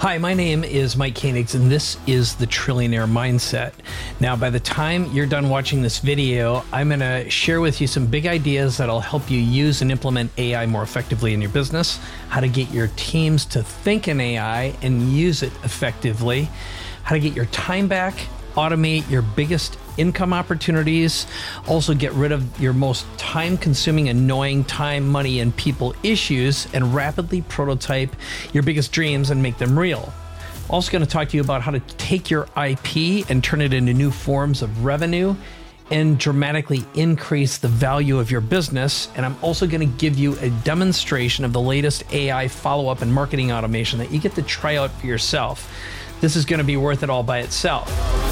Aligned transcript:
Hi, 0.00 0.16
my 0.16 0.32
name 0.32 0.62
is 0.62 0.96
Mike 0.96 1.16
Koenigs, 1.16 1.56
and 1.56 1.68
this 1.68 1.96
is 2.06 2.36
the 2.36 2.46
Trillionaire 2.46 3.10
Mindset. 3.10 3.72
Now, 4.20 4.36
by 4.36 4.48
the 4.48 4.60
time 4.60 5.06
you're 5.06 5.26
done 5.26 5.48
watching 5.48 5.82
this 5.82 5.98
video, 5.98 6.62
I'm 6.72 6.90
going 6.90 7.00
to 7.00 7.28
share 7.28 7.60
with 7.60 7.80
you 7.80 7.88
some 7.88 8.06
big 8.06 8.28
ideas 8.28 8.76
that'll 8.76 9.00
help 9.00 9.28
you 9.28 9.40
use 9.40 9.82
and 9.82 9.90
implement 9.90 10.30
AI 10.38 10.66
more 10.66 10.84
effectively 10.84 11.34
in 11.34 11.40
your 11.40 11.50
business, 11.50 11.98
how 12.28 12.38
to 12.38 12.46
get 12.46 12.70
your 12.70 12.86
teams 12.94 13.44
to 13.46 13.64
think 13.64 14.06
in 14.06 14.20
AI 14.20 14.72
and 14.82 15.12
use 15.12 15.42
it 15.42 15.52
effectively, 15.64 16.48
how 17.02 17.16
to 17.16 17.20
get 17.20 17.34
your 17.34 17.46
time 17.46 17.88
back, 17.88 18.14
automate 18.54 19.10
your 19.10 19.22
biggest 19.22 19.78
income 19.98 20.32
opportunities, 20.32 21.26
also 21.66 21.94
get 21.94 22.12
rid 22.12 22.32
of 22.32 22.60
your 22.60 22.72
most 22.72 23.06
time 23.18 23.58
consuming, 23.58 24.08
annoying 24.08 24.64
time, 24.64 25.06
money, 25.08 25.40
and 25.40 25.54
people 25.56 25.94
issues, 26.02 26.66
and 26.72 26.94
rapidly 26.94 27.42
prototype 27.42 28.14
your 28.52 28.62
biggest 28.62 28.92
dreams 28.92 29.30
and 29.30 29.42
make 29.42 29.58
them 29.58 29.78
real. 29.78 30.12
Also, 30.70 30.92
going 30.92 31.04
to 31.04 31.10
talk 31.10 31.28
to 31.30 31.36
you 31.36 31.42
about 31.42 31.62
how 31.62 31.70
to 31.70 31.80
take 31.80 32.30
your 32.30 32.46
IP 32.56 33.28
and 33.30 33.42
turn 33.42 33.60
it 33.60 33.72
into 33.72 33.94
new 33.94 34.10
forms 34.10 34.60
of 34.62 34.84
revenue 34.84 35.34
and 35.90 36.18
dramatically 36.18 36.84
increase 36.94 37.58
the 37.58 37.68
value 37.68 38.18
of 38.18 38.30
your 38.30 38.40
business. 38.40 39.08
And 39.16 39.24
I'm 39.24 39.36
also 39.42 39.66
going 39.66 39.80
to 39.80 39.98
give 39.98 40.18
you 40.18 40.38
a 40.40 40.50
demonstration 40.50 41.44
of 41.44 41.52
the 41.52 41.60
latest 41.60 42.04
AI 42.12 42.48
follow 42.48 42.88
up 42.88 43.00
and 43.00 43.12
marketing 43.12 43.52
automation 43.52 43.98
that 44.00 44.10
you 44.10 44.18
get 44.20 44.34
to 44.34 44.42
try 44.42 44.76
out 44.76 44.90
for 44.90 45.06
yourself. 45.06 45.72
This 46.20 46.36
is 46.36 46.44
going 46.44 46.58
to 46.58 46.64
be 46.64 46.76
worth 46.76 47.02
it 47.02 47.10
all 47.10 47.22
by 47.22 47.38
itself. 47.38 48.27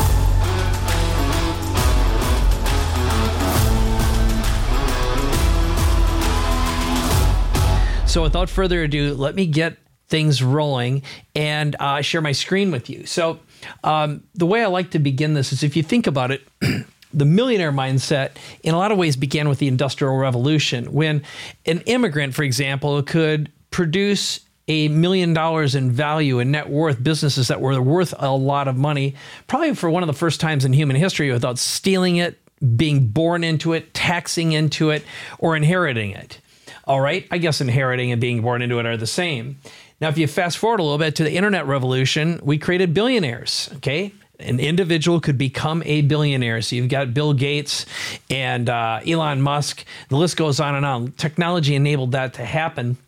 So, 8.17 8.23
without 8.23 8.49
further 8.49 8.83
ado, 8.83 9.13
let 9.13 9.35
me 9.35 9.45
get 9.45 9.77
things 10.09 10.43
rolling 10.43 11.03
and 11.35 11.77
uh, 11.79 12.01
share 12.01 12.23
my 12.23 12.33
screen 12.33 12.71
with 12.71 12.89
you. 12.89 13.05
So, 13.05 13.41
um, 13.85 14.23
the 14.33 14.47
way 14.47 14.63
I 14.63 14.69
like 14.69 14.93
to 14.93 14.99
begin 14.99 15.35
this 15.35 15.53
is 15.53 15.63
if 15.63 15.77
you 15.77 15.83
think 15.83 16.07
about 16.07 16.31
it, 16.31 16.49
the 17.13 17.27
millionaire 17.27 17.73
mindset 17.73 18.31
in 18.63 18.75
a 18.75 18.79
lot 18.79 18.91
of 18.91 18.97
ways 18.97 19.17
began 19.17 19.51
with 19.51 19.59
the 19.59 19.69
Industrial 19.69 20.17
Revolution 20.17 20.95
when 20.95 21.25
an 21.67 21.83
immigrant, 21.83 22.35
for 22.35 22.43
example, 22.43 23.03
could 23.03 23.53
produce 23.71 24.41
a 24.67 24.89
million 24.89 25.35
dollars 25.35 25.75
in 25.75 25.91
value 25.91 26.39
and 26.39 26.51
net 26.51 26.71
worth 26.71 27.03
businesses 27.03 27.49
that 27.49 27.61
were 27.61 27.79
worth 27.83 28.15
a 28.19 28.35
lot 28.35 28.67
of 28.67 28.79
money, 28.79 29.15
probably 29.47 29.75
for 29.75 29.91
one 29.91 30.03
of 30.03 30.07
the 30.07 30.15
first 30.15 30.41
times 30.41 30.65
in 30.65 30.73
human 30.73 30.97
history 30.97 31.31
without 31.31 31.59
stealing 31.59 32.17
it, 32.17 32.41
being 32.77 33.09
born 33.09 33.45
into 33.45 33.75
it, 33.75 33.93
taxing 33.93 34.53
into 34.53 34.89
it, 34.89 35.05
or 35.39 35.55
inheriting 35.55 36.13
it. 36.13 36.41
All 36.87 37.01
right, 37.01 37.27
I 37.31 37.39
guess 37.39 37.61
inheriting 37.61 38.13
and 38.13 38.21
being 38.21 38.43
born 38.43 38.63
into 38.63 38.79
it 38.79 38.87
are 38.87 38.97
the 38.97 39.07
same. 39.07 39.59
Now, 40.01 40.09
if 40.09 40.19
you 40.19 40.27
fast 40.27 40.59
forward 40.59 40.79
a 40.79 40.83
little 40.83 40.99
bit 40.99 41.17
to 41.17 41.25
the 41.25 41.35
internet 41.35 41.67
revolution, 41.67 42.39
we 42.43 42.59
created 42.59 42.95
billionaires. 42.95 43.71
Okay, 43.77 44.13
an 44.39 44.61
individual 44.61 45.21
could 45.21 45.39
become 45.39 45.83
a 45.85 46.03
billionaire. 46.03 46.63
So 46.63 46.77
you've 46.77 46.89
got 46.89 47.15
Bill 47.15 47.33
Gates 47.33 47.87
and 48.31 48.69
uh, 48.69 49.01
Elon 49.07 49.43
Musk. 49.43 49.85
The 50.09 50.17
list 50.17 50.37
goes 50.37 50.61
on 50.61 50.75
and 50.75 50.85
on. 50.85 51.13
Technology 51.13 51.75
enabled 51.75 52.13
that 52.13 52.35
to 52.35 52.45
happen. 52.45 52.99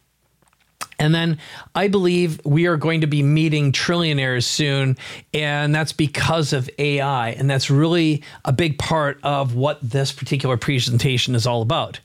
And 0.99 1.15
then 1.15 1.39
I 1.75 1.89
believe 1.89 2.45
we 2.45 2.67
are 2.67 2.77
going 2.77 3.03
to 3.03 3.07
be 3.07 3.23
meeting 3.23 3.73
trillionaires 3.73 4.45
soon. 4.45 4.97
And 5.33 5.75
that's 5.75 5.93
because 5.93 6.53
of 6.53 6.69
AI. 6.79 7.31
And 7.31 7.49
that's 7.49 7.71
really 7.71 8.23
a 8.45 8.53
big 8.53 8.79
part 8.79 9.21
of 9.23 9.55
what 9.55 9.79
this 9.81 10.13
particular 10.13 10.57
presentation 10.57 11.35
is 11.35 11.47
all 11.47 11.63
about. 11.63 12.01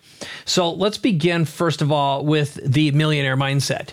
So 0.45 0.71
let's 0.71 0.97
begin, 0.97 1.45
first 1.45 1.81
of 1.81 1.91
all, 1.91 2.23
with 2.25 2.59
the 2.63 2.91
millionaire 2.91 3.37
mindset. 3.37 3.89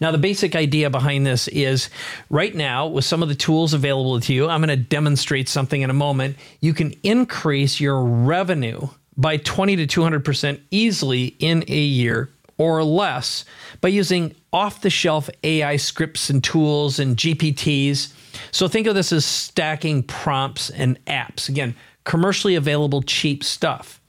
Now, 0.00 0.12
the 0.12 0.18
basic 0.18 0.54
idea 0.54 0.90
behind 0.90 1.26
this 1.26 1.48
is 1.48 1.90
right 2.30 2.54
now, 2.54 2.86
with 2.86 3.04
some 3.04 3.22
of 3.22 3.28
the 3.28 3.34
tools 3.34 3.74
available 3.74 4.20
to 4.20 4.32
you, 4.32 4.48
I'm 4.48 4.60
going 4.60 4.68
to 4.68 4.76
demonstrate 4.76 5.48
something 5.48 5.82
in 5.82 5.90
a 5.90 5.94
moment. 5.94 6.36
You 6.60 6.72
can 6.72 6.94
increase 7.02 7.80
your 7.80 8.02
revenue 8.04 8.88
by 9.16 9.38
20 9.38 9.84
to 9.84 9.86
200% 9.86 10.60
easily 10.70 11.34
in 11.40 11.64
a 11.66 11.80
year 11.80 12.30
or 12.58 12.82
less 12.84 13.44
by 13.80 13.88
using 13.88 14.34
off 14.52 14.82
the 14.82 14.90
shelf 14.90 15.30
AI 15.44 15.76
scripts 15.76 16.28
and 16.28 16.42
tools 16.42 16.98
and 16.98 17.16
GPTs. 17.16 18.12
So 18.50 18.68
think 18.68 18.86
of 18.86 18.94
this 18.94 19.12
as 19.12 19.24
stacking 19.24 20.02
prompts 20.02 20.70
and 20.70 21.02
apps. 21.06 21.48
Again, 21.48 21.74
commercially 22.04 22.56
available, 22.56 23.02
cheap 23.02 23.42
stuff. 23.44 24.00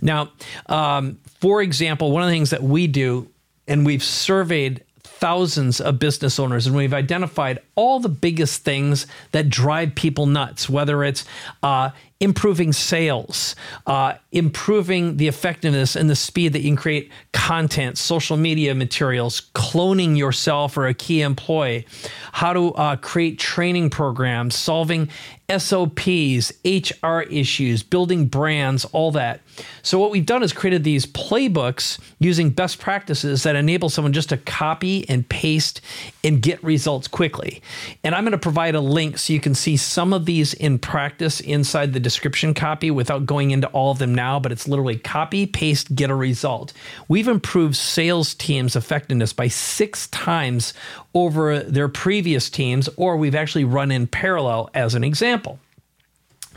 Now, 0.00 0.30
um, 0.66 1.18
for 1.40 1.60
example, 1.60 2.12
one 2.12 2.22
of 2.22 2.28
the 2.28 2.34
things 2.34 2.50
that 2.50 2.62
we 2.62 2.86
do, 2.86 3.28
and 3.66 3.84
we've 3.84 4.02
surveyed 4.02 4.84
thousands 5.02 5.80
of 5.80 5.98
business 5.98 6.38
owners 6.38 6.66
and 6.66 6.76
we've 6.76 6.94
identified 6.94 7.58
all 7.74 7.98
the 7.98 8.08
biggest 8.08 8.62
things 8.62 9.06
that 9.32 9.48
drive 9.50 9.94
people 9.96 10.26
nuts, 10.26 10.70
whether 10.70 11.02
it's 11.02 11.24
uh, 11.62 11.90
improving 12.20 12.72
sales, 12.72 13.54
uh, 13.86 14.14
improving 14.32 15.18
the 15.18 15.28
effectiveness 15.28 15.94
and 15.94 16.10
the 16.10 16.16
speed 16.16 16.52
that 16.52 16.60
you 16.60 16.70
can 16.70 16.76
create 16.76 17.12
content, 17.32 17.96
social 17.96 18.36
media 18.36 18.74
materials, 18.74 19.42
cloning 19.54 20.16
yourself 20.16 20.76
or 20.76 20.86
a 20.86 20.94
key 20.94 21.22
employee, 21.22 21.86
how 22.32 22.52
to 22.52 22.74
uh, 22.74 22.96
create 22.96 23.38
training 23.38 23.88
programs, 23.88 24.56
solving 24.56 25.08
SOPs, 25.50 26.52
HR 26.62 27.20
issues, 27.30 27.82
building 27.82 28.26
brands, 28.26 28.84
all 28.86 29.10
that. 29.12 29.40
So, 29.80 29.98
what 29.98 30.10
we've 30.10 30.26
done 30.26 30.42
is 30.42 30.52
created 30.52 30.84
these 30.84 31.06
playbooks 31.06 31.98
using 32.18 32.50
best 32.50 32.78
practices 32.78 33.44
that 33.44 33.56
enable 33.56 33.88
someone 33.88 34.12
just 34.12 34.28
to 34.28 34.36
copy 34.36 35.08
and 35.08 35.26
paste 35.26 35.80
and 36.22 36.42
get 36.42 36.62
results 36.62 37.08
quickly. 37.08 37.62
And 38.04 38.14
I'm 38.14 38.24
going 38.24 38.32
to 38.32 38.38
provide 38.38 38.74
a 38.74 38.80
link 38.80 39.16
so 39.16 39.32
you 39.32 39.40
can 39.40 39.54
see 39.54 39.78
some 39.78 40.12
of 40.12 40.26
these 40.26 40.52
in 40.52 40.78
practice 40.78 41.40
inside 41.40 41.94
the 41.94 42.00
description 42.00 42.52
copy 42.52 42.90
without 42.90 43.24
going 43.24 43.50
into 43.50 43.68
all 43.68 43.90
of 43.90 43.98
them 43.98 44.14
now, 44.14 44.38
but 44.38 44.52
it's 44.52 44.68
literally 44.68 44.98
copy, 44.98 45.46
paste, 45.46 45.94
get 45.94 46.10
a 46.10 46.14
result. 46.14 46.74
We've 47.08 47.26
improved 47.26 47.76
sales 47.76 48.34
teams' 48.34 48.76
effectiveness 48.76 49.32
by 49.32 49.48
six 49.48 50.08
times 50.08 50.74
over 51.14 51.60
their 51.60 51.88
previous 51.88 52.50
teams, 52.50 52.88
or 52.96 53.16
we've 53.16 53.34
actually 53.34 53.64
run 53.64 53.90
in 53.90 54.06
parallel 54.06 54.68
as 54.74 54.94
an 54.94 55.04
example. 55.04 55.37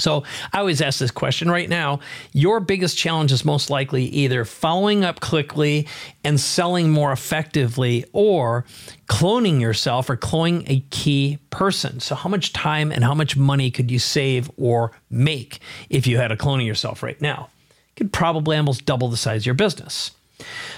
So 0.01 0.23
I 0.51 0.59
always 0.59 0.81
ask 0.81 0.99
this 0.99 1.11
question 1.11 1.49
right 1.49 1.69
now. 1.69 1.99
Your 2.33 2.59
biggest 2.59 2.97
challenge 2.97 3.31
is 3.31 3.45
most 3.45 3.69
likely 3.69 4.05
either 4.05 4.45
following 4.45 5.05
up 5.05 5.19
quickly 5.19 5.87
and 6.23 6.39
selling 6.39 6.89
more 6.89 7.11
effectively 7.11 8.05
or 8.11 8.65
cloning 9.07 9.61
yourself 9.61 10.09
or 10.09 10.17
cloning 10.17 10.63
a 10.67 10.79
key 10.89 11.37
person. 11.51 11.99
So, 11.99 12.15
how 12.15 12.29
much 12.29 12.51
time 12.51 12.91
and 12.91 13.03
how 13.03 13.13
much 13.13 13.37
money 13.37 13.69
could 13.69 13.91
you 13.91 13.99
save 13.99 14.49
or 14.57 14.91
make 15.09 15.59
if 15.89 16.07
you 16.07 16.17
had 16.17 16.29
to 16.29 16.35
cloning 16.35 16.65
yourself 16.65 17.03
right 17.03 17.21
now? 17.21 17.49
You 17.69 18.05
could 18.05 18.13
probably 18.13 18.57
almost 18.57 18.85
double 18.85 19.09
the 19.09 19.17
size 19.17 19.43
of 19.43 19.45
your 19.45 19.55
business. 19.55 20.11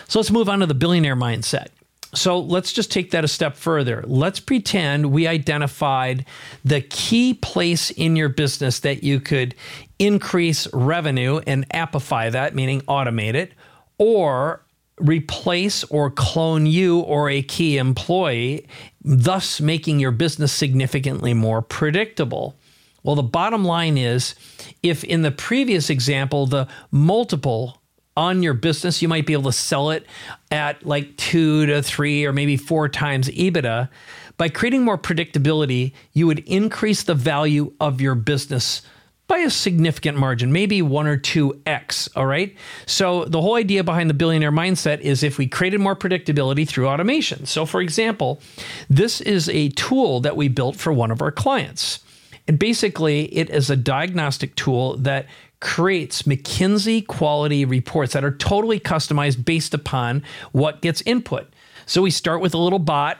So, 0.09 0.19
let's 0.19 0.31
move 0.31 0.49
on 0.49 0.59
to 0.59 0.65
the 0.65 0.73
billionaire 0.73 1.15
mindset. 1.15 1.67
So 2.13 2.39
let's 2.39 2.71
just 2.71 2.91
take 2.91 3.11
that 3.11 3.23
a 3.23 3.27
step 3.27 3.55
further. 3.55 4.03
Let's 4.05 4.39
pretend 4.39 5.11
we 5.11 5.27
identified 5.27 6.25
the 6.63 6.81
key 6.81 7.33
place 7.33 7.89
in 7.89 8.15
your 8.15 8.29
business 8.29 8.79
that 8.81 9.03
you 9.03 9.19
could 9.19 9.55
increase 9.97 10.71
revenue 10.73 11.41
and 11.47 11.67
appify 11.69 12.31
that, 12.31 12.53
meaning 12.53 12.81
automate 12.81 13.33
it, 13.33 13.53
or 13.97 14.63
replace 14.99 15.83
or 15.85 16.11
clone 16.11 16.65
you 16.65 16.99
or 16.99 17.29
a 17.29 17.41
key 17.41 17.77
employee, 17.77 18.67
thus 19.03 19.59
making 19.59 19.99
your 19.99 20.11
business 20.11 20.51
significantly 20.51 21.33
more 21.33 21.61
predictable. 21.61 22.55
Well, 23.01 23.15
the 23.15 23.23
bottom 23.23 23.65
line 23.65 23.97
is 23.97 24.35
if 24.81 25.03
in 25.03 25.23
the 25.23 25.31
previous 25.31 25.89
example, 25.89 26.45
the 26.45 26.67
multiple 26.91 27.81
on 28.15 28.43
your 28.43 28.53
business, 28.53 29.01
you 29.01 29.07
might 29.07 29.25
be 29.25 29.33
able 29.33 29.43
to 29.43 29.51
sell 29.51 29.89
it 29.89 30.05
at 30.51 30.85
like 30.85 31.15
two 31.17 31.65
to 31.65 31.81
three 31.81 32.25
or 32.25 32.33
maybe 32.33 32.57
four 32.57 32.89
times 32.89 33.27
EBITDA. 33.29 33.89
By 34.37 34.49
creating 34.49 34.83
more 34.83 34.97
predictability, 34.97 35.93
you 36.13 36.27
would 36.27 36.39
increase 36.39 37.03
the 37.03 37.15
value 37.15 37.73
of 37.79 38.01
your 38.01 38.15
business 38.15 38.81
by 39.27 39.37
a 39.39 39.49
significant 39.49 40.17
margin, 40.17 40.51
maybe 40.51 40.81
one 40.81 41.07
or 41.07 41.17
two 41.17 41.59
X. 41.65 42.09
All 42.15 42.25
right. 42.25 42.55
So, 42.85 43.25
the 43.25 43.41
whole 43.41 43.55
idea 43.55 43.83
behind 43.83 44.09
the 44.09 44.13
billionaire 44.13 44.51
mindset 44.51 44.99
is 44.99 45.23
if 45.23 45.37
we 45.37 45.47
created 45.47 45.79
more 45.79 45.95
predictability 45.95 46.67
through 46.67 46.87
automation. 46.87 47.45
So, 47.45 47.65
for 47.65 47.81
example, 47.81 48.41
this 48.89 49.21
is 49.21 49.49
a 49.49 49.69
tool 49.69 50.19
that 50.21 50.35
we 50.35 50.49
built 50.49 50.75
for 50.75 50.91
one 50.91 51.09
of 51.09 51.21
our 51.21 51.31
clients. 51.31 51.99
And 52.47 52.59
basically, 52.59 53.33
it 53.35 53.49
is 53.49 53.69
a 53.69 53.77
diagnostic 53.77 54.55
tool 54.55 54.97
that 54.97 55.27
creates 55.63 56.23
McKinsey 56.23 57.07
quality 57.07 57.63
reports 57.63 58.11
that 58.13 58.23
are 58.23 58.35
totally 58.35 58.81
customized 58.81 59.45
based 59.45 59.73
upon 59.73 60.21
what 60.51 60.81
gets 60.81 61.01
input. 61.03 61.51
So 61.85 62.01
we 62.01 62.11
start 62.11 62.41
with 62.41 62.53
a 62.53 62.57
little 62.57 62.79
bot. 62.79 63.17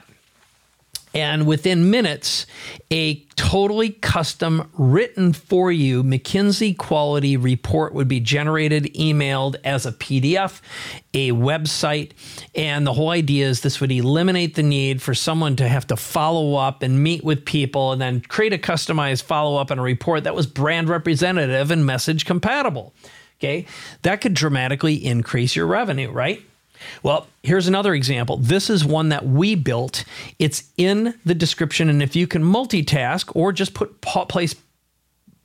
And 1.14 1.46
within 1.46 1.90
minutes, 1.90 2.44
a 2.90 3.20
totally 3.36 3.90
custom 3.90 4.68
written 4.76 5.32
for 5.32 5.70
you 5.70 6.02
McKinsey 6.02 6.76
quality 6.76 7.36
report 7.36 7.94
would 7.94 8.08
be 8.08 8.18
generated, 8.18 8.92
emailed 8.94 9.54
as 9.62 9.86
a 9.86 9.92
PDF, 9.92 10.60
a 11.14 11.30
website. 11.30 12.12
And 12.56 12.84
the 12.84 12.92
whole 12.92 13.10
idea 13.10 13.46
is 13.46 13.60
this 13.60 13.80
would 13.80 13.92
eliminate 13.92 14.56
the 14.56 14.64
need 14.64 15.00
for 15.00 15.14
someone 15.14 15.54
to 15.56 15.68
have 15.68 15.86
to 15.86 15.96
follow 15.96 16.56
up 16.56 16.82
and 16.82 17.02
meet 17.02 17.22
with 17.22 17.44
people 17.44 17.92
and 17.92 18.02
then 18.02 18.20
create 18.20 18.52
a 18.52 18.58
customized 18.58 19.22
follow 19.22 19.56
up 19.56 19.70
and 19.70 19.78
a 19.78 19.84
report 19.84 20.24
that 20.24 20.34
was 20.34 20.48
brand 20.48 20.88
representative 20.88 21.70
and 21.70 21.86
message 21.86 22.24
compatible. 22.24 22.92
Okay. 23.38 23.66
That 24.02 24.20
could 24.20 24.34
dramatically 24.34 24.94
increase 24.94 25.54
your 25.54 25.66
revenue, 25.66 26.10
right? 26.10 26.42
Well, 27.02 27.26
here's 27.42 27.68
another 27.68 27.94
example. 27.94 28.36
This 28.36 28.70
is 28.70 28.84
one 28.84 29.08
that 29.10 29.26
we 29.26 29.54
built. 29.54 30.04
It's 30.38 30.70
in 30.76 31.14
the 31.24 31.34
description, 31.34 31.88
and 31.88 32.02
if 32.02 32.16
you 32.16 32.26
can 32.26 32.42
multitask 32.42 33.30
or 33.34 33.52
just 33.52 33.74
put 33.74 34.00
place 34.00 34.54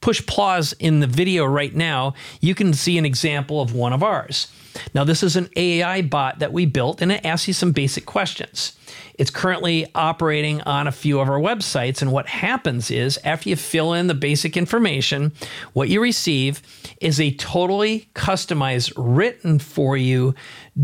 push 0.01 0.25
pause 0.25 0.73
in 0.79 0.99
the 0.99 1.07
video 1.07 1.45
right 1.45 1.75
now, 1.75 2.13
you 2.41 2.55
can 2.55 2.73
see 2.73 2.97
an 2.97 3.05
example 3.05 3.61
of 3.61 3.73
one 3.73 3.93
of 3.93 4.03
ours. 4.03 4.47
Now, 4.93 5.03
this 5.03 5.23
is 5.23 5.35
an 5.35 5.49
AI 5.55 6.01
bot 6.01 6.39
that 6.39 6.53
we 6.53 6.65
built, 6.65 7.01
and 7.01 7.11
it 7.11 7.25
asks 7.25 7.47
you 7.47 7.53
some 7.53 7.71
basic 7.71 8.05
questions. 8.05 8.77
It's 9.15 9.31
currently 9.31 9.87
operating 9.95 10.61
on 10.61 10.87
a 10.87 10.91
few 10.91 11.19
of 11.19 11.29
our 11.29 11.39
websites. 11.39 12.01
And 12.01 12.11
what 12.11 12.27
happens 12.27 12.89
is, 12.89 13.19
after 13.23 13.49
you 13.49 13.55
fill 13.55 13.93
in 13.93 14.07
the 14.07 14.13
basic 14.13 14.55
information, 14.55 15.33
what 15.73 15.89
you 15.89 16.01
receive 16.01 16.61
is 17.01 17.19
a 17.19 17.31
totally 17.31 18.09
customized, 18.15 18.93
written 18.95 19.59
for 19.59 19.97
you 19.97 20.35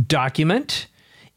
document. 0.08 0.88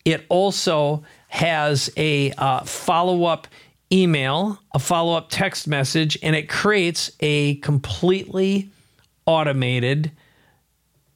It 0.05 0.25
also 0.29 1.05
has 1.29 1.91
a 1.97 2.33
uh, 2.33 2.63
follow 2.65 3.25
up 3.25 3.47
email, 3.93 4.61
a 4.75 4.79
follow 4.79 5.17
up 5.17 5.29
text 5.31 5.67
message, 5.67 6.19
and 6.23 6.37
it 6.37 6.49
creates 6.49 7.11
a 7.20 7.56
completely 7.56 8.70
automated 9.26 10.12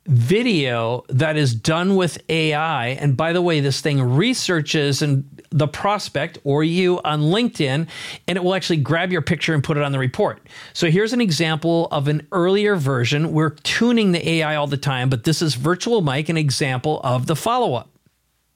video 0.07 1.05
that 1.09 1.37
is 1.37 1.55
done 1.55 1.95
with 1.95 2.19
AI. 2.29 2.89
And 2.89 3.17
by 3.17 3.33
the 3.33 3.41
way, 3.41 3.61
this 3.61 3.81
thing 3.81 4.03
researches 4.03 5.01
and 5.01 5.25
the 5.51 5.69
prospect 5.69 6.39
or 6.45 6.65
you 6.65 7.01
on 7.05 7.21
LinkedIn, 7.21 7.87
and 8.27 8.37
it 8.37 8.43
will 8.43 8.55
actually 8.55 8.79
grab 8.79 9.13
your 9.13 9.23
picture 9.23 9.55
and 9.55 9.63
put 9.63 9.77
it 9.77 9.83
on 9.83 9.93
the 9.93 9.99
report. 9.99 10.41
So 10.73 10.91
here's 10.91 11.13
an 11.13 11.21
example 11.21 11.87
of 11.93 12.09
an 12.09 12.27
earlier 12.33 12.75
version. 12.75 13.33
We're 13.33 13.51
tuning 13.51 14.13
the 14.13 14.29
AI 14.29 14.57
all 14.57 14.67
the 14.67 14.77
time, 14.77 15.09
but 15.09 15.25
this 15.25 15.41
is 15.41 15.55
Virtual 15.55 16.01
Mike, 16.01 16.29
an 16.29 16.37
example 16.37 17.01
of 17.05 17.27
the 17.27 17.37
follow 17.37 17.75
up. 17.75 17.89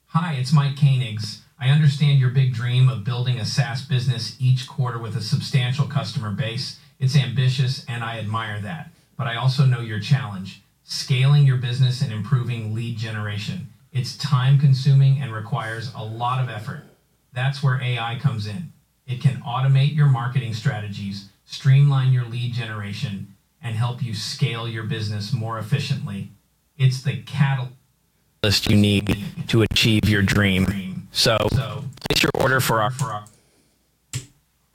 Hi, 0.07 0.35
it's 0.35 0.53
Mike 0.53 0.77
Koenigs. 0.77 1.41
I 1.59 1.71
understand 1.71 2.19
your 2.19 2.31
big 2.31 2.53
dream 2.53 2.89
of 2.89 3.05
building 3.05 3.41
a 3.41 3.47
SaaS 3.47 3.83
business 3.83 4.37
each 4.39 4.69
quarter 4.69 4.99
with 4.99 5.17
a 5.17 5.23
substantial 5.23 5.87
customer 5.87 6.31
base. 6.31 6.79
It's 6.99 7.17
ambitious, 7.17 7.85
and 7.89 8.05
I 8.05 8.19
admire 8.19 8.61
that. 8.61 8.91
But 9.17 9.27
I 9.27 9.37
also 9.37 9.65
know 9.65 9.81
your 9.81 10.01
challenge 10.01 10.63
scaling 10.89 11.45
your 11.45 11.57
business 11.57 12.01
and 12.01 12.13
improving 12.13 12.73
lead 12.73 12.97
generation. 12.97 13.69
It's 13.93 14.17
time 14.17 14.59
consuming 14.59 15.19
and 15.21 15.33
requires 15.33 15.93
a 15.97 16.05
lot 16.05 16.41
of 16.41 16.49
effort. 16.49 16.85
That's 17.33 17.63
where 17.63 17.83
AI 17.83 18.19
comes 18.21 18.47
in. 18.47 18.73
It 19.07 19.21
can 19.21 19.43
automate 19.43 19.97
your 19.97 20.07
marketing 20.07 20.55
strategies, 20.55 21.29
streamline 21.45 22.13
your 22.13 22.25
lead 22.25 22.53
generation, 22.53 23.35
and 23.61 23.75
help 23.75 24.03
you 24.03 24.15
scale 24.15 24.69
your 24.69 24.85
business 24.85 25.33
more 25.33 25.59
efficiently. 25.59 26.31
It's 26.79 27.03
the 27.03 27.23
catalyst 27.23 28.71
you 28.71 28.77
need 28.77 29.25
to 29.49 29.63
achieve 29.63 30.09
your 30.09 30.23
dream. 30.23 30.86
So, 31.17 31.39
place 31.49 32.23
your 32.23 32.31
order 32.35 32.61
for 32.61 32.83
our 32.83 33.25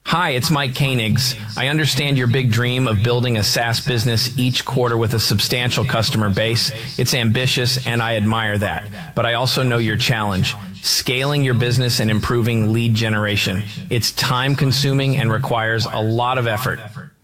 Hi, 0.05 0.31
it's 0.31 0.49
Mike 0.49 0.71
Koenigs. 0.71 1.39
I 1.55 1.67
understand 1.67 2.17
your 2.17 2.25
big 2.25 2.51
dream 2.51 2.88
of 2.88 3.03
building 3.03 3.38
a 3.38 3.43
SaaS 3.43 3.79
business 3.79 4.39
each 4.39 4.65
quarter 4.65 4.97
with 4.97 5.13
a 5.13 5.19
substantial 5.19 5.85
customer 5.85 6.31
base. 6.31 6.71
It's 6.97 7.13
ambitious 7.13 7.85
and 7.85 8.01
I 8.01 8.15
admire 8.15 8.57
that. 8.57 9.13
But 9.13 9.27
I 9.27 9.35
also 9.35 9.61
know 9.61 9.77
your 9.77 9.97
challenge 9.97 10.55
scaling 10.81 11.43
your 11.43 11.53
business 11.53 11.99
and 11.99 12.09
improving 12.09 12.73
lead 12.73 12.95
generation. 12.95 13.61
It's 13.91 14.11
time 14.11 14.55
consuming 14.55 15.17
and 15.17 15.31
requires 15.31 15.85
a 15.85 16.01
lot 16.01 16.39
of 16.39 16.47
effort. 16.47 16.79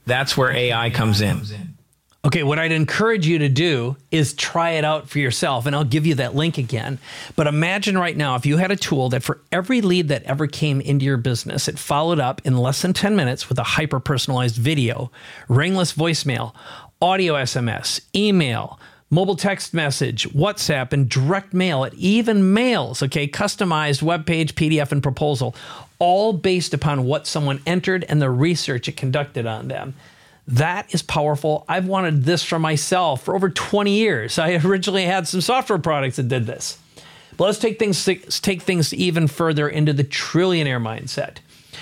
That's 0.06 0.38
where 0.38 0.52
AI 0.52 0.92
comes 0.92 1.22
in. 1.22 1.42
Okay, 2.28 2.44
what 2.44 2.60
I'd 2.60 2.74
encourage 2.74 3.26
you 3.26 3.40
to 3.40 3.48
do 3.48 3.96
is 4.12 4.34
try 4.34 4.72
it 4.72 4.84
out 4.84 5.08
for 5.08 5.18
yourself, 5.18 5.66
and 5.66 5.74
I'll 5.74 5.86
give 5.86 6.06
you 6.06 6.16
that 6.16 6.36
link 6.36 6.58
again. 6.58 7.00
But 7.38 7.48
imagine 7.48 7.98
right 7.98 8.18
now 8.18 8.36
if 8.36 8.46
you 8.46 8.58
had 8.58 8.70
a 8.70 8.76
tool 8.76 9.08
that 9.12 9.24
for 9.24 9.40
every 9.50 9.80
lead 9.80 10.10
that 10.10 10.24
ever 10.24 10.46
came 10.46 10.82
into 10.82 11.06
your 11.06 11.16
business, 11.16 11.70
it 11.70 11.80
followed 11.80 12.20
up 12.20 12.42
in 12.44 12.58
less 12.58 12.82
than 12.82 12.92
10 12.92 13.16
minutes 13.16 13.48
with 13.48 13.58
a 13.60 13.64
hyper 13.64 14.02
personalized 14.02 14.58
video, 14.58 15.10
ringless 15.48 15.94
voicemail, 15.94 16.54
audio 17.02 17.36
SMS, 17.36 18.02
email, 18.14 18.78
mobile 19.10 19.38
text 19.38 19.74
message, 19.74 20.28
WhatsApp, 20.32 20.92
and 20.92 21.08
direct 21.08 21.54
mail. 21.54 21.86
It 21.86 21.94
even 21.94 22.54
mails, 22.54 23.02
okay, 23.04 23.30
customized 23.30 24.02
web 24.02 24.26
page, 24.26 24.54
PDF, 24.54 24.92
and 24.92 25.02
proposal, 25.02 25.56
all 25.98 26.34
based 26.34 26.74
upon 26.74 27.06
what 27.06 27.26
someone 27.26 27.62
entered 27.66 28.04
and 28.10 28.22
the 28.22 28.30
research 28.30 28.90
it 28.90 28.98
conducted 28.98 29.46
on 29.46 29.70
them. 29.70 29.94
That 30.48 30.94
is 30.94 31.02
powerful. 31.02 31.66
I've 31.68 31.88
wanted 31.88 32.24
this 32.24 32.42
for 32.42 32.58
myself 32.58 33.24
for 33.24 33.36
over 33.36 33.50
20 33.50 33.92
years. 33.92 34.40
I 34.40 34.54
originally 34.56 35.04
had 35.04 35.28
some 35.28 35.42
software 35.42 35.80
products 35.80 36.16
that 36.16 36.30
did 36.30 36.46
this. 36.46 36.78
But 37.36 37.46
let's 37.46 37.60
take 37.60 37.78
things 37.78 38.04
take 38.40 38.62
things 38.64 38.94
even 38.94 39.28
further 39.28 39.70
into 39.70 39.94
the 39.94 40.04
trillionaire 40.04 40.82
mindset. 40.82 41.38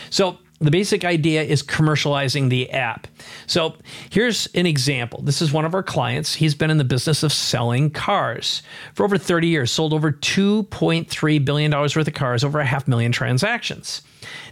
So 0.09 0.39
the 0.59 0.71
basic 0.71 1.03
idea 1.03 1.43
is 1.43 1.61
commercializing 1.61 2.49
the 2.49 2.71
app. 2.71 3.07
So 3.45 3.75
here's 4.09 4.47
an 4.55 4.65
example. 4.65 5.21
This 5.21 5.41
is 5.41 5.51
one 5.51 5.65
of 5.65 5.73
our 5.73 5.83
clients. 5.83 6.35
He's 6.35 6.55
been 6.55 6.71
in 6.71 6.77
the 6.77 6.85
business 6.85 7.23
of 7.23 7.33
selling 7.33 7.89
cars 7.89 8.63
for 8.93 9.03
over 9.03 9.17
30 9.17 9.47
years, 9.47 9.71
sold 9.71 9.93
over 9.93 10.13
$2.3 10.13 11.45
billion 11.45 11.71
worth 11.71 11.97
of 11.97 12.13
cars, 12.13 12.43
over 12.43 12.59
a 12.59 12.65
half 12.65 12.87
million 12.87 13.11
transactions. 13.11 14.01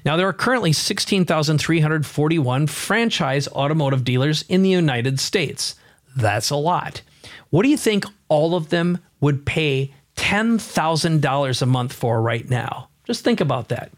Now, 0.04 0.18
there 0.18 0.28
are 0.28 0.34
currently 0.34 0.74
16,341 0.74 2.68
franchise 2.68 3.48
automotive 3.48 4.04
dealers 4.04 4.44
in 4.50 4.62
the 4.62 4.70
United 4.70 5.22
States. 5.22 5.76
That's 6.18 6.50
a 6.50 6.58
lot. 6.58 7.02
What 7.50 7.64
do 7.64 7.70
you 7.70 7.78
think 7.78 8.06
all 8.28 8.56
of 8.56 8.70
them 8.70 9.00
would 9.22 9.46
pay 9.46 9.94
$10,000 10.18 11.62
a 11.62 11.66
month 11.66 11.94
for 11.94 12.22
right 12.22 12.50
now? 12.50 12.90
Just 13.06 13.24
think 13.24 13.40
about 13.40 13.70
that. 13.70 13.92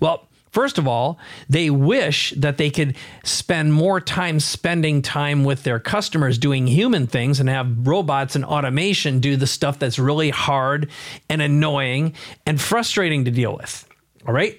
Well, 0.00 0.28
First 0.56 0.78
of 0.78 0.88
all, 0.88 1.18
they 1.50 1.68
wish 1.68 2.32
that 2.34 2.56
they 2.56 2.70
could 2.70 2.96
spend 3.24 3.74
more 3.74 4.00
time 4.00 4.40
spending 4.40 5.02
time 5.02 5.44
with 5.44 5.64
their 5.64 5.78
customers 5.78 6.38
doing 6.38 6.66
human 6.66 7.06
things 7.06 7.40
and 7.40 7.48
have 7.50 7.86
robots 7.86 8.36
and 8.36 8.42
automation 8.42 9.20
do 9.20 9.36
the 9.36 9.46
stuff 9.46 9.78
that's 9.78 9.98
really 9.98 10.30
hard 10.30 10.88
and 11.28 11.42
annoying 11.42 12.14
and 12.46 12.58
frustrating 12.58 13.26
to 13.26 13.30
deal 13.30 13.54
with. 13.54 13.86
All 14.26 14.32
right. 14.32 14.58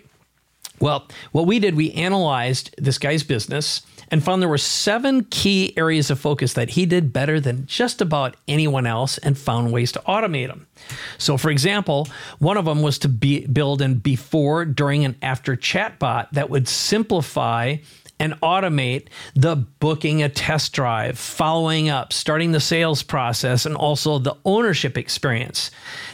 Well, 0.80 1.08
what 1.32 1.48
we 1.48 1.60
did, 1.60 1.76
we 1.76 1.92
analyzed 1.92 2.76
this 2.78 2.98
guy's 2.98 3.24
business 3.24 3.82
and 4.10 4.24
found 4.24 4.42
there 4.42 4.50
were 4.50 4.58
seven 4.58 5.26
key 5.26 5.74
areas 5.76 6.10
of 6.10 6.20
focus 6.20 6.54
that 6.54 6.72
he 6.72 6.86
did 6.86 7.12
better 7.12 7.40
than 7.40 7.66
just 7.66 8.02
about 8.02 8.38
anyone 8.48 8.86
else 8.86 9.18
and 9.18 9.38
found 9.38 9.74
ways 9.74 9.92
to 9.94 10.00
automate 10.08 10.48
them. 10.48 10.68
So, 11.18 11.38
for 11.38 11.50
example, 11.50 12.08
one 12.40 12.58
of 12.58 12.66
them 12.66 12.82
was 12.82 13.00
to 13.00 13.10
be, 13.10 13.46
build 13.48 13.82
a 13.82 13.90
before, 13.90 14.66
during, 14.66 15.04
and 15.04 15.16
after 15.22 15.56
chatbot 15.56 16.30
that 16.32 16.50
would 16.50 16.68
simplify 16.68 17.78
and 18.20 18.34
automate 18.42 19.08
the 19.36 19.56
booking 19.56 20.24
a 20.24 20.30
test 20.30 20.74
drive, 20.74 21.20
following 21.20 21.90
up, 21.90 22.12
starting 22.12 22.52
the 22.52 22.60
sales 22.60 23.04
process, 23.04 23.66
and 23.66 23.76
also 23.76 24.18
the 24.18 24.36
ownership 24.44 24.98
experience. 24.98 25.70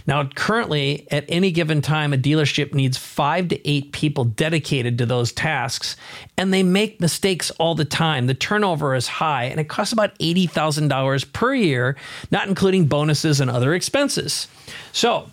Now, 0.06 0.26
currently, 0.26 1.08
at 1.12 1.26
any 1.30 1.52
given 1.52 1.82
time, 1.82 2.14
a 2.14 2.18
dealership 2.18 2.74
needs 2.74 2.98
five 2.98 3.48
to 3.50 3.70
eight 3.70 3.94
people 3.94 4.26
dedicated 4.26 4.98
to 4.98 5.06
those 5.06 5.32
tasks, 5.32 5.96
and 6.38 6.54
they 6.54 6.64
make 6.64 7.00
mistakes 7.00 7.52
all 7.52 7.76
the 7.76 7.86
time. 7.86 8.28
The 8.28 8.34
turnover 8.34 8.96
is 8.96 9.08
high, 9.08 9.46
and 9.46 9.60
it 9.60 9.70
costs 9.70 9.94
about 9.94 10.18
$80,000 10.20 11.32
per 11.32 11.54
year, 11.54 11.96
not 12.32 12.48
including 12.48 12.88
bonuses 12.88 13.40
and 13.40 13.50
other 13.50 13.74
expenses. 13.74 14.48
So, 14.92 15.30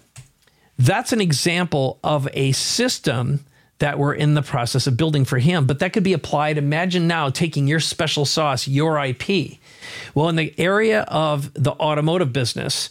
that's 0.79 1.13
an 1.13 1.21
example 1.21 1.99
of 2.03 2.27
a 2.33 2.53
system 2.53 3.45
that 3.81 3.99
we're 3.99 4.15
in 4.15 4.35
the 4.35 4.43
process 4.43 4.87
of 4.87 4.97
building 4.97 5.25
for 5.25 5.39
him. 5.39 5.67
But 5.67 5.81
that 5.81 5.93
could 5.93 6.05
be 6.05 6.13
applied. 6.13 6.57
Imagine 6.57 7.07
now 7.07 7.29
taking 7.29 7.67
your 7.67 7.81
special 7.81 8.25
sauce, 8.25 8.69
your 8.69 9.03
IP. 9.03 9.59
Well, 10.15 10.29
in 10.29 10.37
the 10.37 10.55
area 10.59 11.03
of 11.03 11.53
the 11.55 11.73
automotive 11.73 12.33
business, 12.33 12.91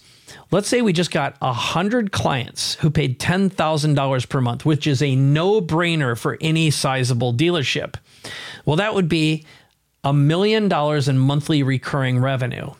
let's 0.51 0.67
say 0.67 0.81
we 0.81 0.93
just 0.93 1.11
got 1.11 1.39
100 1.41 2.11
clients 2.11 2.75
who 2.75 2.89
paid 2.89 3.19
$10,000 3.19 4.29
per 4.29 4.41
month, 4.41 4.65
which 4.65 4.87
is 4.87 5.01
a 5.01 5.15
no 5.15 5.61
brainer 5.61 6.17
for 6.17 6.37
any 6.41 6.71
sizable 6.71 7.33
dealership. 7.33 7.95
Well, 8.65 8.75
that 8.77 8.93
would 8.93 9.09
be 9.09 9.45
a 10.03 10.13
million 10.13 10.69
dollars 10.69 11.07
in 11.07 11.19
monthly 11.19 11.61
recurring 11.61 12.19
revenue. 12.19 12.71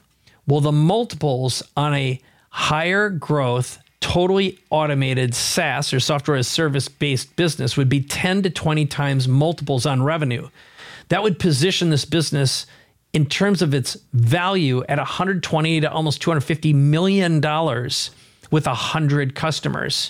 Well, 0.47 0.61
the 0.61 0.71
multiples 0.71 1.61
on 1.77 1.93
a 1.93 2.19
higher 2.49 3.09
growth 3.09 3.77
totally 4.09 4.57
automated 4.71 5.35
SaaS 5.35 5.93
or 5.93 5.99
software 5.99 6.35
as 6.35 6.47
service 6.47 6.87
based 6.87 7.35
business 7.35 7.77
would 7.77 7.89
be 7.89 8.01
10 8.01 8.41
to 8.41 8.49
20 8.49 8.87
times 8.87 9.27
multiples 9.27 9.85
on 9.85 10.01
revenue. 10.01 10.49
That 11.09 11.21
would 11.21 11.37
position 11.37 11.91
this 11.91 12.05
business 12.05 12.65
in 13.13 13.27
terms 13.27 13.61
of 13.61 13.75
its 13.75 13.97
value 14.13 14.83
at 14.89 14.97
120 14.97 15.81
to 15.81 15.91
almost 15.91 16.23
250 16.23 16.73
million 16.73 17.39
dollars 17.39 18.09
with 18.49 18.65
100 18.65 19.35
customers. 19.35 20.09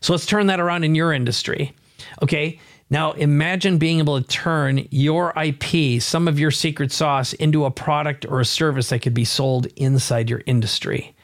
So 0.00 0.12
let's 0.12 0.26
turn 0.26 0.46
that 0.46 0.60
around 0.60 0.84
in 0.84 0.94
your 0.94 1.12
industry. 1.12 1.74
Okay? 2.22 2.60
Now 2.88 3.12
imagine 3.12 3.78
being 3.78 3.98
able 3.98 4.22
to 4.22 4.28
turn 4.28 4.86
your 4.90 5.32
IP, 5.36 6.00
some 6.00 6.28
of 6.28 6.38
your 6.38 6.52
secret 6.52 6.92
sauce 6.92 7.32
into 7.32 7.64
a 7.64 7.70
product 7.72 8.24
or 8.26 8.38
a 8.38 8.44
service 8.44 8.90
that 8.90 9.02
could 9.02 9.14
be 9.14 9.24
sold 9.24 9.66
inside 9.74 10.30
your 10.30 10.42
industry. 10.46 11.16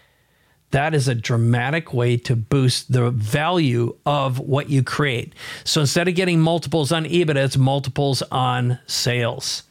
That 0.73 0.94
is 0.94 1.08
a 1.08 1.14
dramatic 1.14 1.94
way 1.94 2.16
to 2.18 2.37
boost 2.37 2.92
the 2.92 3.11
value 3.11 3.96
of 4.04 4.38
what 4.38 4.68
you 4.68 4.82
create. 4.82 5.35
So 5.64 5.80
instead 5.80 6.08
of 6.08 6.14
getting 6.14 6.40
multiples 6.40 6.92
on 6.92 7.04
EBITDA, 7.04 7.37
it's 7.37 7.56
multiples 7.56 8.23
on 8.30 8.78
sales. 8.87 9.62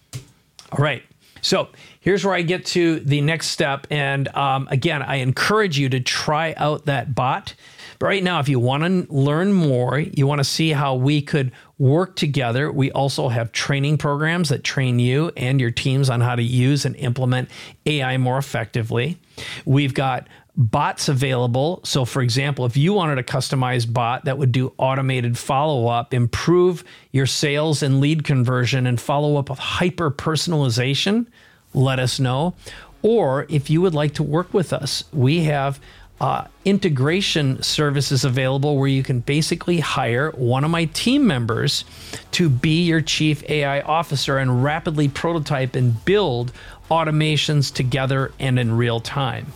All 0.71 0.83
right. 0.83 1.03
So 1.41 1.69
here's 1.99 2.25
where 2.25 2.33
I 2.33 2.41
get 2.41 2.65
to 2.67 2.99
the 3.01 3.21
next 3.21 3.47
step. 3.47 3.85
And 3.91 4.27
um, 4.29 4.67
again, 4.71 5.03
I 5.03 5.17
encourage 5.17 5.77
you 5.77 5.89
to 5.89 5.99
try 5.99 6.55
out 6.57 6.85
that 6.85 7.13
bot. 7.13 7.53
But 7.99 8.07
right 8.07 8.23
now, 8.23 8.39
if 8.39 8.49
you 8.49 8.59
want 8.59 8.83
to 8.83 9.13
learn 9.13 9.53
more, 9.53 9.99
you 9.99 10.25
want 10.27 10.39
to 10.39 10.43
see 10.43 10.71
how 10.71 10.95
we 10.95 11.21
could 11.21 11.51
work 11.77 12.15
together, 12.15 12.71
we 12.71 12.91
also 12.91 13.27
have 13.29 13.51
training 13.51 13.97
programs 13.97 14.49
that 14.49 14.63
train 14.63 14.97
you 14.99 15.31
and 15.37 15.59
your 15.59 15.71
teams 15.71 16.09
on 16.09 16.21
how 16.21 16.35
to 16.35 16.43
use 16.43 16.85
and 16.85 16.95
implement 16.95 17.49
AI 17.85 18.17
more 18.17 18.37
effectively. 18.37 19.17
We've 19.65 19.93
got 19.93 20.27
bots 20.57 21.09
available. 21.09 21.81
So, 21.83 22.05
for 22.05 22.21
example, 22.21 22.65
if 22.65 22.77
you 22.77 22.93
wanted 22.93 23.17
a 23.17 23.23
customized 23.23 23.91
bot 23.91 24.25
that 24.25 24.37
would 24.37 24.51
do 24.51 24.73
automated 24.77 25.37
follow 25.37 25.87
up, 25.87 26.13
improve 26.13 26.83
your 27.11 27.25
sales 27.25 27.83
and 27.83 27.99
lead 27.99 28.23
conversion, 28.23 28.87
and 28.87 28.99
follow 28.99 29.37
up 29.37 29.49
with 29.49 29.59
hyper 29.59 30.09
personalization, 30.09 31.27
let 31.73 31.99
us 31.99 32.19
know. 32.19 32.53
Or 33.01 33.45
if 33.49 33.69
you 33.69 33.81
would 33.81 33.93
like 33.93 34.13
to 34.15 34.23
work 34.23 34.53
with 34.53 34.71
us, 34.73 35.03
we 35.11 35.43
have 35.43 35.79
uh, 36.21 36.45
integration 36.63 37.61
services 37.61 38.23
available 38.23 38.77
where 38.77 38.87
you 38.87 39.03
can 39.03 39.19
basically 39.19 39.79
hire 39.81 40.31
one 40.31 40.63
of 40.63 40.71
my 40.71 40.85
team 40.85 41.27
members 41.27 41.83
to 42.31 42.49
be 42.49 42.83
your 42.83 43.01
chief 43.01 43.43
AI 43.49 43.81
officer 43.81 44.37
and 44.37 44.63
rapidly 44.63 45.09
prototype 45.09 45.75
and 45.75 46.03
build 46.05 46.53
automations 46.89 47.73
together 47.73 48.31
and 48.39 48.57
in 48.57 48.77
real 48.77 49.01
time. 49.01 49.51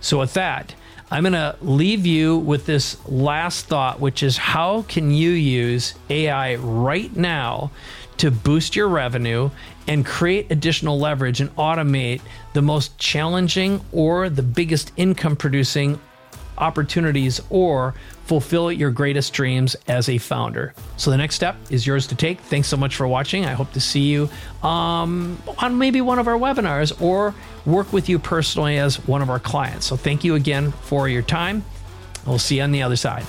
So, 0.00 0.18
with 0.18 0.34
that, 0.34 0.74
I'm 1.10 1.22
going 1.22 1.32
to 1.32 1.56
leave 1.62 2.04
you 2.04 2.36
with 2.36 2.66
this 2.66 2.98
last 3.08 3.66
thought, 3.66 3.98
which 3.98 4.22
is 4.22 4.36
how 4.36 4.82
can 4.82 5.10
you 5.10 5.30
use 5.30 5.94
AI 6.10 6.56
right 6.56 7.14
now 7.16 7.70
to 8.18 8.30
boost 8.30 8.76
your 8.76 8.88
revenue 8.88 9.50
and 9.86 10.04
create 10.04 10.50
additional 10.50 10.98
leverage 10.98 11.40
and 11.40 11.54
automate 11.56 12.20
the 12.52 12.60
most 12.60 12.98
challenging 12.98 13.80
or 13.90 14.28
the 14.28 14.42
biggest 14.42 14.92
income 14.96 15.34
producing 15.34 15.98
opportunities 16.58 17.40
or 17.50 17.94
fulfill 18.24 18.70
your 18.70 18.90
greatest 18.90 19.32
dreams 19.32 19.74
as 19.86 20.08
a 20.08 20.18
founder. 20.18 20.74
So 20.96 21.10
the 21.10 21.16
next 21.16 21.34
step 21.34 21.56
is 21.70 21.86
yours 21.86 22.06
to 22.08 22.14
take. 22.14 22.40
Thanks 22.40 22.68
so 22.68 22.76
much 22.76 22.94
for 22.94 23.08
watching. 23.08 23.46
I 23.46 23.52
hope 23.52 23.72
to 23.72 23.80
see 23.80 24.02
you 24.02 24.28
um, 24.62 25.40
on 25.58 25.78
maybe 25.78 26.00
one 26.00 26.18
of 26.18 26.28
our 26.28 26.38
webinars 26.38 27.00
or 27.00 27.34
work 27.64 27.92
with 27.92 28.08
you 28.08 28.18
personally 28.18 28.78
as 28.78 28.96
one 29.06 29.22
of 29.22 29.30
our 29.30 29.40
clients. 29.40 29.86
So 29.86 29.96
thank 29.96 30.24
you 30.24 30.34
again 30.34 30.72
for 30.72 31.08
your 31.08 31.22
time. 31.22 31.64
We'll 32.26 32.38
see 32.38 32.56
you 32.56 32.62
on 32.62 32.72
the 32.72 32.82
other 32.82 32.96
side. 32.96 33.24